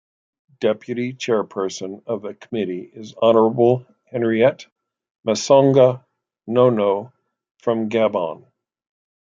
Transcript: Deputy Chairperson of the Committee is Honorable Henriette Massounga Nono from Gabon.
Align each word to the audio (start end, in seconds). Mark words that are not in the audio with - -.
Deputy 0.59 1.13
Chairperson 1.13 2.01
of 2.07 2.23
the 2.23 2.33
Committee 2.33 2.89
is 2.91 3.13
Honorable 3.21 3.85
Henriette 4.05 4.65
Massounga 5.27 6.03
Nono 6.47 7.13
from 7.59 7.87
Gabon. 7.87 8.47